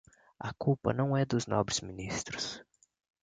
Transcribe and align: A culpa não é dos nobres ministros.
A 0.39 0.51
culpa 0.53 0.93
não 0.93 1.15
é 1.15 1.25
dos 1.27 1.45
nobres 1.45 1.81
ministros. 1.81 2.63